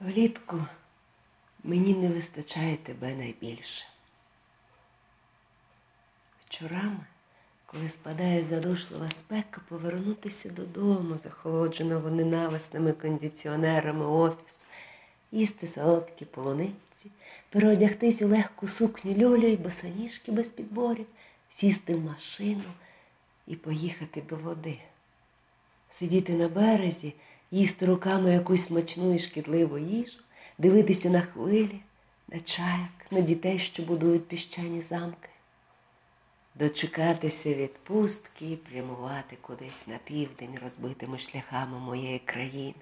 Влітку 0.00 0.64
мені 1.64 1.94
не 1.94 2.08
вистачає 2.08 2.76
тебе 2.76 3.14
найбільше. 3.14 3.84
Вечорами, 6.44 7.06
коли 7.66 7.88
спадає 7.88 8.44
задушлива 8.44 9.10
спека, 9.10 9.60
повернутися 9.68 10.48
додому, 10.48 11.18
захолодженого 11.18 12.10
ненависними 12.10 12.92
кондиціонерами 12.92 14.06
офісу, 14.06 14.64
їсти 15.32 15.66
солодкі 15.66 16.24
полуниці, 16.24 17.10
переодягтись 17.50 18.22
у 18.22 18.28
легку 18.28 18.68
сукню 18.68 19.12
льолю 19.12 19.46
і 19.46 19.56
босоніжки 19.56 20.32
без 20.32 20.50
підборів, 20.50 21.06
сісти 21.50 21.94
в 21.94 22.00
машину 22.00 22.72
і 23.46 23.56
поїхати 23.56 24.22
до 24.28 24.36
води. 24.36 24.78
Сидіти 25.90 26.32
на 26.32 26.48
березі, 26.48 27.14
їсти 27.50 27.86
руками 27.86 28.32
якусь 28.32 28.64
смачну 28.64 29.14
і 29.14 29.18
шкідливу 29.18 29.78
їжу, 29.78 30.18
дивитися 30.58 31.10
на 31.10 31.20
хвилі, 31.20 31.80
на 32.28 32.40
чаяк, 32.40 33.06
на 33.10 33.20
дітей, 33.20 33.58
що 33.58 33.82
будують 33.82 34.28
піщані 34.28 34.80
замки, 34.80 35.28
дочекатися 36.54 37.54
відпустки 37.54 38.58
прямувати 38.70 39.36
кудись 39.40 39.86
на 39.86 39.98
південь 40.04 40.58
розбитими 40.62 41.18
шляхами 41.18 41.78
моєї 41.78 42.18
країни, 42.18 42.74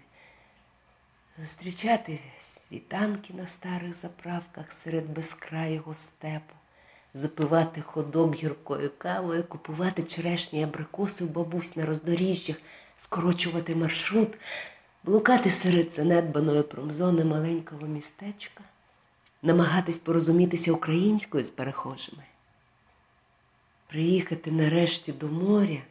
зустрічати 1.38 2.18
світанки 2.40 3.34
на 3.34 3.46
старих 3.46 3.94
заправках 3.94 4.72
серед 4.72 5.10
безкрайого 5.10 5.94
степу, 5.94 6.54
запивати 7.14 7.80
ходок 7.80 8.34
гіркою 8.34 8.90
кавою, 8.98 9.44
купувати 9.44 10.02
черешні 10.02 10.64
абрикоси 10.64 11.24
в 11.24 11.30
бабусь 11.30 11.76
на 11.76 11.86
роздоріжжях, 11.86 12.56
скорочувати 12.98 13.74
маршрут, 13.74 14.28
блукати 15.04 15.50
серед 15.50 15.92
занедбаної 15.92 16.62
промзони 16.62 17.24
маленького 17.24 17.86
містечка, 17.86 18.64
намагатись 19.42 19.98
порозумітися 19.98 20.72
українською 20.72 21.44
з 21.44 21.50
перехожими, 21.50 22.22
приїхати 23.86 24.50
нарешті 24.50 25.12
до 25.12 25.28
моря, 25.28 25.82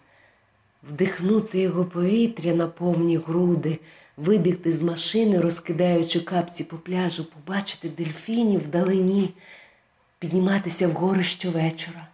вдихнути 0.89 1.59
його 1.59 1.85
повітря 1.85 2.53
на 2.53 2.67
повні 2.67 3.17
груди, 3.17 3.79
вибігти 4.17 4.73
з 4.73 4.81
машини, 4.81 5.41
розкидаючи 5.41 6.19
капці 6.19 6.63
по 6.63 6.77
пляжу, 6.77 7.25
побачити 7.25 7.89
дельфінів 7.89 8.63
вдалині, 8.63 9.33
підніматися 10.19 10.87
вгори 10.87 11.23
щовечора, 11.23 12.07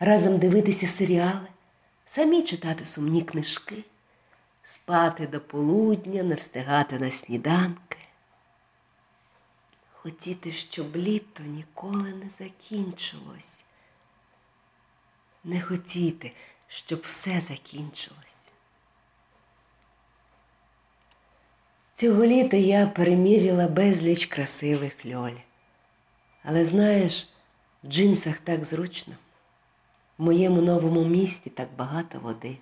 разом 0.00 0.38
дивитися 0.38 0.86
серіали, 0.86 1.46
самі 2.06 2.42
читати 2.42 2.84
сумні 2.84 3.22
книжки 3.22 3.84
спати 4.68 5.26
до 5.26 5.40
полудня, 5.40 6.22
не 6.22 6.34
встигати 6.34 6.98
на 6.98 7.10
сніданки. 7.10 7.98
Хотіти, 9.92 10.52
щоб 10.52 10.96
літо 10.96 11.42
ніколи 11.42 12.14
не 12.14 12.30
закінчилось. 12.30 13.62
Не 15.44 15.60
хотіти, 15.60 16.32
щоб 16.68 17.00
все 17.00 17.40
закінчилось. 17.40 18.48
Цього 21.94 22.24
літа 22.24 22.56
я 22.56 22.86
переміряла 22.86 23.68
безліч 23.68 24.26
красивих 24.26 25.06
льоль. 25.06 25.36
Але 26.42 26.64
знаєш, 26.64 27.28
в 27.82 27.88
джинсах 27.88 28.38
так 28.38 28.64
зручно. 28.64 29.14
В 30.18 30.22
моєму 30.22 30.62
новому 30.62 31.04
місті 31.04 31.50
так 31.50 31.68
багато 31.76 32.18
води. 32.18 32.58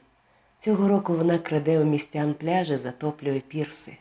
Цього 0.66 0.88
року 0.88 1.16
вона 1.16 1.38
краде 1.38 1.80
у 1.80 1.84
містян 1.84 2.34
пляжі, 2.34 2.76
затоплює 2.76 3.40
пірси. 3.40 3.96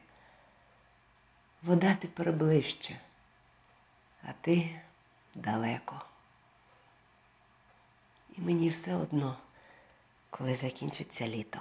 Вода 1.63 1.97
тепер 2.01 2.31
ближче, 2.33 2.99
а 4.23 4.27
ти 4.41 4.79
далеко. 5.35 6.01
І 8.37 8.41
мені 8.41 8.69
все 8.69 8.95
одно, 8.95 9.37
коли 10.29 10.55
закінчиться 10.55 11.27
літо. 11.27 11.59